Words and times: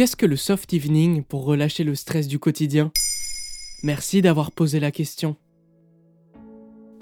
Qu'est-ce 0.00 0.16
que 0.16 0.24
le 0.24 0.36
soft 0.36 0.72
evening 0.72 1.22
pour 1.22 1.44
relâcher 1.44 1.84
le 1.84 1.94
stress 1.94 2.26
du 2.26 2.38
quotidien? 2.38 2.90
Merci 3.82 4.22
d'avoir 4.22 4.50
posé 4.50 4.80
la 4.80 4.90
question. 4.90 5.36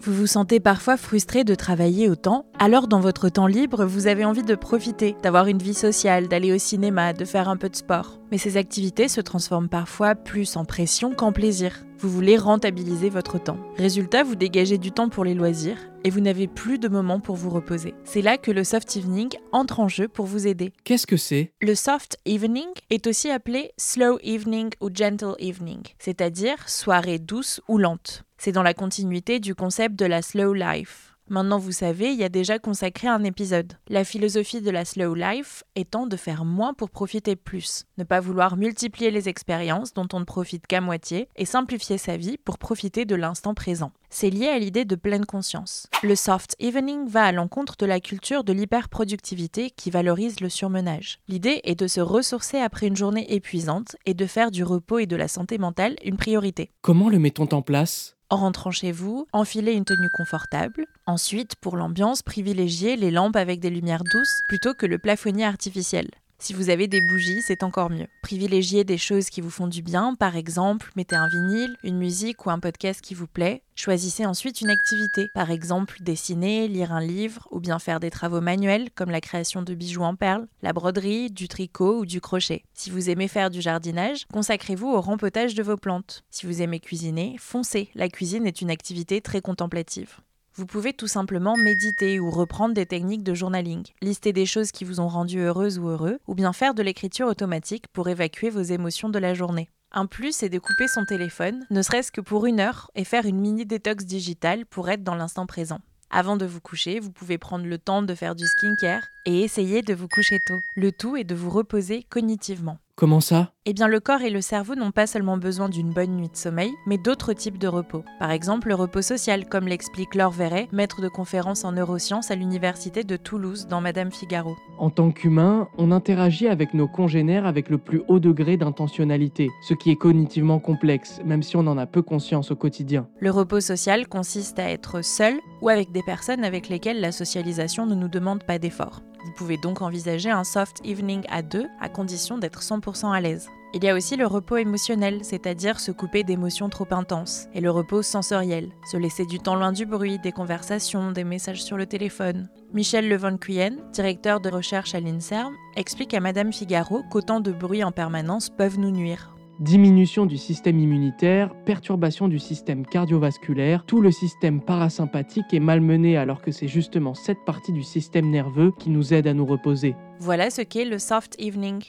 Vous 0.01 0.15
vous 0.15 0.29
sentez 0.29 0.61
parfois 0.61 0.97
frustré 0.97 1.43
de 1.43 1.57
travailler 1.57 2.09
autant, 2.09 2.47
alors 2.59 2.87
dans 2.87 3.01
votre 3.01 3.29
temps 3.29 3.49
libre, 3.49 3.85
vous 3.85 4.07
avez 4.07 4.25
envie 4.25 4.45
de 4.45 4.55
profiter, 4.55 5.17
d'avoir 5.23 5.49
une 5.49 5.59
vie 5.59 5.75
sociale, 5.75 6.29
d'aller 6.29 6.53
au 6.53 6.59
cinéma, 6.59 7.13
de 7.13 7.25
faire 7.25 7.49
un 7.49 7.57
peu 7.57 7.69
de 7.69 7.75
sport. 7.75 8.21
Mais 8.31 8.39
ces 8.39 8.57
activités 8.57 9.09
se 9.09 9.21
transforment 9.21 9.69
parfois 9.69 10.15
plus 10.15 10.57
en 10.57 10.65
pression 10.65 11.15
qu'en 11.15 11.33
plaisir. 11.33 11.85
Vous 11.99 12.09
voulez 12.09 12.37
rentabiliser 12.37 13.11
votre 13.11 13.43
temps. 13.43 13.59
Résultat, 13.77 14.23
vous 14.23 14.37
dégagez 14.37 14.79
du 14.79 14.93
temps 14.93 15.09
pour 15.09 15.25
les 15.25 15.35
loisirs 15.35 15.79
et 16.05 16.11
vous 16.11 16.21
n'avez 16.21 16.47
plus 16.47 16.79
de 16.79 16.87
moments 16.87 17.19
pour 17.19 17.35
vous 17.35 17.51
reposer. 17.51 17.93
C'est 18.05 18.23
là 18.23 18.39
que 18.39 18.53
le 18.53 18.63
soft 18.63 18.97
evening 18.97 19.31
entre 19.51 19.81
en 19.81 19.89
jeu 19.89 20.07
pour 20.07 20.27
vous 20.27 20.47
aider. 20.47 20.73
Qu'est-ce 20.85 21.09
que 21.09 21.17
c'est? 21.17 21.53
Le 21.61 21.75
soft 21.75 22.19
evening 22.25 22.69
est 22.91 23.09
aussi 23.09 23.31
appelé 23.31 23.73
slow 23.77 24.19
evening 24.23 24.71
ou 24.81 24.91
gentle 24.95 25.35
evening, 25.41 25.83
c'est-à-dire 25.99 26.69
soirée 26.69 27.19
douce 27.19 27.61
ou 27.67 27.79
lente. 27.79 28.23
C'est 28.39 28.53
dans 28.53 28.63
la 28.63 28.73
continuité 28.73 29.41
du 29.41 29.57
concept 29.57 29.97
de 29.97 30.07
la 30.07 30.23
slow 30.23 30.55
life. 30.55 31.17
Maintenant, 31.31 31.59
vous 31.59 31.73
savez, 31.73 32.13
il 32.13 32.19
y 32.19 32.25
a 32.25 32.31
déjà 32.31 32.59
consacré 32.59 33.07
un 33.07 33.23
épisode. 33.23 33.75
La 33.89 34.05
philosophie 34.05 34.63
de 34.63 34.71
la 34.71 34.87
slow 34.87 35.15
life 35.15 35.63
étant 35.75 36.07
de 36.07 36.17
faire 36.17 36.45
moins 36.47 36.73
pour 36.73 36.89
profiter 36.89 37.37
plus, 37.37 37.85
ne 37.99 38.05
pas 38.05 38.21
vouloir 38.21 38.57
multiplier 38.57 39.11
les 39.11 39.29
expériences 39.29 39.93
dont 39.93 40.09
on 40.15 40.21
ne 40.21 40.25
profite 40.25 40.67
qu'à 40.67 40.81
moitié 40.81 41.29
et 41.37 41.45
simplifier 41.45 41.99
sa 41.99 42.17
vie 42.17 42.39
pour 42.39 42.57
profiter 42.57 43.05
de 43.05 43.15
l'instant 43.15 43.53
présent. 43.53 43.93
C'est 44.09 44.31
lié 44.31 44.49
à 44.49 44.59
l'idée 44.59 44.87
de 44.87 44.97
pleine 44.97 45.27
conscience. 45.27 45.87
Le 46.03 46.17
soft 46.17 46.57
evening 46.61 47.07
va 47.07 47.25
à 47.25 47.33
l'encontre 47.33 47.77
de 47.77 47.87
la 47.87 48.01
culture 48.01 48.43
de 48.43 48.55
l'hyperproductivité 48.55 49.71
qui 49.71 49.91
valorise 49.91 50.41
le 50.41 50.49
surmenage. 50.49 51.19
L'idée 51.29 51.61
est 51.65 51.79
de 51.79 51.89
se 51.89 52.01
ressourcer 52.01 52.59
après 52.59 52.87
une 52.87 52.97
journée 52.97 53.35
épuisante 53.35 53.97
et 54.07 54.15
de 54.15 54.27
faire 54.27 54.51
du 54.51 54.65
repos 54.65 55.01
et 55.01 55.07
de 55.07 55.17
la 55.17 55.29
santé 55.29 55.59
mentale 55.59 55.97
une 56.05 56.17
priorité. 56.17 56.71
Comment 56.81 57.11
le 57.11 57.19
met-on 57.19 57.49
en 57.53 57.61
place? 57.61 58.18
En 58.31 58.37
rentrant 58.37 58.71
chez 58.71 58.93
vous, 58.93 59.27
enfilez 59.33 59.73
une 59.73 59.85
tenue 59.85 60.11
confortable. 60.11 60.87
Ensuite, 61.07 61.57
pour 61.57 61.77
l'ambiance, 61.77 62.23
privilégiez 62.23 62.97
les 62.97 63.11
lampes 63.11 63.37
avec 63.37 63.61
des 63.61 63.71
lumières 63.71 64.05
douces 64.05 64.43
plutôt 64.49 64.75
que 64.75 64.87
le 64.87 64.99
plafonnier 64.99 65.45
artificiel. 65.45 66.09
Si 66.41 66.53
vous 66.53 66.71
avez 66.71 66.87
des 66.87 67.01
bougies, 67.01 67.43
c'est 67.43 67.65
encore 67.65 67.91
mieux. 67.91 68.07
Privilégiez 68.23 68.85
des 68.85 68.97
choses 68.97 69.29
qui 69.29 69.41
vous 69.41 69.51
font 69.51 69.67
du 69.67 69.83
bien, 69.83 70.15
par 70.15 70.37
exemple, 70.37 70.93
mettez 70.95 71.17
un 71.17 71.27
vinyle, 71.29 71.77
une 71.83 71.99
musique 71.99 72.47
ou 72.47 72.51
un 72.51 72.61
podcast 72.61 73.01
qui 73.01 73.15
vous 73.15 73.27
plaît. 73.27 73.63
Choisissez 73.75 74.25
ensuite 74.25 74.61
une 74.61 74.71
activité, 74.71 75.29
par 75.35 75.51
exemple 75.51 75.97
dessiner, 76.01 76.69
lire 76.69 76.93
un 76.93 77.01
livre 77.01 77.49
ou 77.51 77.59
bien 77.59 77.81
faire 77.81 77.99
des 77.99 78.11
travaux 78.11 78.41
manuels 78.41 78.91
comme 78.95 79.11
la 79.11 79.21
création 79.21 79.63
de 79.63 79.75
bijoux 79.75 80.03
en 80.03 80.15
perles, 80.15 80.47
la 80.63 80.73
broderie, 80.73 81.31
du 81.31 81.49
tricot 81.49 81.99
ou 81.99 82.07
du 82.07 82.21
crochet. 82.21 82.63
Si 82.73 82.91
vous 82.91 83.11
aimez 83.11 83.27
faire 83.27 83.51
du 83.51 83.61
jardinage, 83.61 84.27
consacrez-vous 84.33 84.89
au 84.89 85.01
rempotage 85.01 85.57
de 85.57 85.63
vos 85.65 85.77
plantes. 85.77 86.23
Si 86.31 86.47
vous 86.47 86.63
aimez 86.63 86.79
cuisiner, 86.79 87.35
foncez. 87.39 87.91
La 87.97 88.09
cuisine 88.09 88.47
est 88.47 88.61
une 88.61 88.71
activité 88.71 89.21
très 89.21 89.41
contemplative. 89.41 90.21
Vous 90.59 90.67
pouvez 90.67 90.93
tout 90.93 91.07
simplement 91.07 91.57
méditer 91.57 92.19
ou 92.19 92.33
reprendre 92.33 92.75
des 92.75 92.85
techniques 92.85 93.23
de 93.23 93.33
journaling, 93.33 93.85
lister 94.03 94.33
des 94.33 94.45
choses 94.45 94.73
qui 94.73 94.83
vous 94.83 94.99
ont 94.99 95.07
rendu 95.07 95.39
heureuse 95.39 95.79
ou 95.79 95.87
heureux, 95.87 96.19
ou 96.27 96.35
bien 96.35 96.53
faire 96.53 96.75
de 96.75 96.83
l'écriture 96.83 97.29
automatique 97.29 97.87
pour 97.93 98.09
évacuer 98.09 98.51
vos 98.51 98.63
émotions 98.63 99.09
de 99.09 99.21
la 99.21 99.35
journée. 99.35 99.69
Un 99.93 100.07
plus, 100.07 100.35
c'est 100.35 100.49
de 100.49 100.59
couper 100.59 100.89
son 100.89 101.05
téléphone, 101.05 101.65
ne 101.71 101.81
serait-ce 101.81 102.11
que 102.11 102.21
pour 102.21 102.45
une 102.45 102.59
heure, 102.59 102.91
et 102.97 103.05
faire 103.05 103.25
une 103.25 103.39
mini 103.39 103.67
détox 103.67 104.05
digitale 104.05 104.67
pour 104.67 104.89
être 104.89 105.05
dans 105.05 105.15
l'instant 105.15 105.47
présent. 105.47 105.79
Avant 106.11 106.37
de 106.37 106.45
vous 106.45 106.61
coucher, 106.61 106.99
vous 106.99 107.13
pouvez 107.13 107.39
prendre 107.39 107.65
le 107.65 107.79
temps 107.79 108.03
de 108.03 108.15
faire 108.17 108.35
du 108.35 108.45
skincare 108.45 109.03
et 109.27 109.43
essayer 109.43 109.83
de 109.83 109.95
vous 109.95 110.09
coucher 110.09 110.41
tôt. 110.45 110.59
Le 110.75 110.91
tout 110.91 111.17
est 111.17 111.23
de 111.23 111.37
vous 111.37 111.51
reposer 111.51 112.05
cognitivement. 112.11 112.79
Comment 112.99 113.21
ça? 113.21 113.53
Eh 113.65 113.75
bien, 113.75 113.87
le 113.87 114.01
corps 114.01 114.23
et 114.23 114.31
le 114.31 114.41
cerveau 114.41 114.75
n'ont 114.75 114.91
pas 114.91 115.07
seulement 115.07 115.37
besoin 115.37 115.69
d'une 115.69 115.93
bonne 115.93 116.17
nuit 116.17 116.31
de 116.31 116.37
sommeil, 116.37 116.73
mais 116.85 116.99
d'autres 116.99 117.33
types 117.33 117.57
de 117.57 117.69
repos. 117.69 118.03
Par 118.19 118.33
exemple, 118.33 118.67
le 118.67 118.75
repos 118.75 119.03
social, 119.03 119.49
comme 119.49 119.69
l'explique 119.69 120.17
Laure 120.17 120.33
Verret, 120.33 120.67
maître 120.73 121.01
de 121.01 121.09
conférence 121.09 121.65
en 121.65 121.71
neurosciences 121.71 122.33
à 122.33 122.35
l'Université 122.35 123.05
de 123.05 123.15
Toulouse 123.15 123.69
dans 123.69 123.81
Madame 123.81 124.11
Figaro. 124.11 124.57
En 124.81 124.91
tant 124.91 125.13
qu'humain, 125.13 125.69
on 125.79 125.93
interagit 125.93 126.49
avec 126.49 126.75
nos 126.75 126.89
congénères 126.89 127.47
avec 127.47 127.71
le 127.71 127.79
plus 127.79 128.03
haut 128.09 128.19
degré 128.19 128.57
d'intentionnalité, 128.57 129.49
ce 129.69 129.75
qui 129.75 129.93
est 129.93 129.97
cognitivement 129.97 130.59
complexe, 130.59 131.21
même 131.25 131.45
si 131.45 131.57
on 131.57 131.69
en 131.69 131.79
a 131.79 131.87
peu 131.87 132.03
conscience 132.03 132.51
au 132.51 132.57
quotidien. 132.57 133.07
Le 133.21 133.31
repos 133.31 133.61
social 133.61 134.09
consiste 134.09 134.59
à 134.59 134.69
être 134.69 135.05
seul 135.05 135.35
ou 135.63 135.69
avec 135.69 135.93
des 135.93 136.03
personnes 136.03 136.43
avec 136.43 136.69
lesquelles 136.69 137.01
la 137.01 137.13
socialisation 137.13 137.87
ne 137.87 137.95
nous 137.95 138.09
demande 138.09 138.43
pas 138.43 138.59
d'effort. 138.59 139.03
Vous 139.39 139.45
pouvez 139.45 139.57
donc 139.57 139.83
envisager 139.83 140.31
un 140.31 140.43
soft 140.43 140.81
evening 140.85 141.23
à 141.29 141.43
deux, 141.43 141.69
à 141.81 141.89
condition 141.89 142.39
d'être 142.39 142.61
100% 142.61 143.13
à 143.13 143.21
l'aise. 143.21 143.49
Il 143.73 143.85
y 143.85 143.89
a 143.89 143.95
aussi 143.95 144.17
le 144.17 144.27
repos 144.27 144.57
émotionnel, 144.57 145.21
c'est-à-dire 145.23 145.79
se 145.79 145.93
couper 145.93 146.25
d'émotions 146.25 146.69
trop 146.69 146.89
intenses, 146.91 147.47
et 147.55 147.61
le 147.61 147.71
repos 147.71 148.03
sensoriel, 148.03 148.73
se 148.91 148.97
laisser 148.97 149.27
du 149.27 149.39
temps 149.39 149.55
loin 149.55 149.71
du 149.71 149.87
bruit, 149.87 150.19
des 150.19 150.33
conversations, 150.33 151.13
des 151.13 151.23
messages 151.23 151.63
sur 151.63 151.77
le 151.77 151.87
téléphone. 151.87 152.49
Michel 152.75 153.09
Levan 153.09 153.39
Cuyen, 153.39 153.77
directeur 153.93 154.41
de 154.41 154.51
recherche 154.51 154.97
à 154.97 155.01
l'INSERM, 155.01 155.55
explique 155.77 156.15
à 156.15 156.21
Madame 156.21 156.53
Figaro 156.53 157.05
qu'autant 157.09 157.39
de 157.39 157.53
bruit 157.53 157.85
en 157.85 157.93
permanence 157.93 158.51
peuvent 158.51 158.81
nous 158.81 158.91
nuire 158.91 159.38
diminution 159.61 160.27
du 160.27 160.37
système 160.37 160.79
immunitaire, 160.79 161.55
perturbation 161.65 162.29
du 162.29 162.39
système 162.39 162.87
cardiovasculaire, 162.87 163.85
tout 163.87 164.01
le 164.01 164.11
système 164.11 164.61
parasympathique 164.61 165.53
est 165.53 165.61
malmené 165.61 166.17
alors 166.17 166.43
que 166.43 166.53
c'est 166.53 166.69
justement 166.69 167.15
cette 167.15 167.45
partie 167.45 167.73
du 167.73 167.83
système 167.83 168.31
nerveux 168.31 168.73
qui 168.79 168.91
nous 168.91 169.13
aide 169.15 169.27
à 169.27 169.35
nous 169.35 169.47
reposer. 169.47 169.95
Voilà 170.21 170.51
ce 170.51 170.63
qu'est 170.63 170.85
le 170.85 170.99
soft 170.99 171.35
evening. 171.39 171.83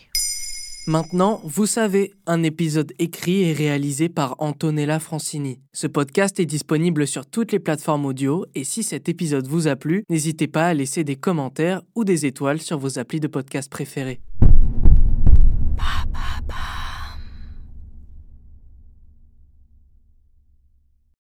Maintenant, 0.88 1.40
vous 1.44 1.68
savez, 1.68 2.14
un 2.26 2.42
épisode 2.42 2.94
écrit 2.98 3.44
et 3.44 3.54
réalisé 3.54 4.10
par 4.10 4.36
Antonella 4.40 5.00
Francini. 5.00 5.60
Ce 5.72 5.86
podcast 5.86 6.40
est 6.40 6.48
disponible 6.48 7.06
sur 7.06 7.28
toutes 7.28 7.52
les 7.52 7.60
plateformes 7.60 8.06
audio 8.06 8.46
et 8.56 8.64
si 8.64 8.82
cet 8.82 9.08
épisode 9.08 9.46
vous 9.46 9.68
a 9.68 9.76
plu, 9.76 10.04
n'hésitez 10.10 10.48
pas 10.48 10.68
à 10.68 10.74
laisser 10.74 11.04
des 11.04 11.16
commentaires 11.16 11.84
ou 11.94 12.06
des 12.06 12.26
étoiles 12.26 12.60
sur 12.60 12.80
vos 12.80 12.98
applis 12.98 13.20
de 13.20 13.28
podcast 13.28 13.70
préférés. 13.70 14.20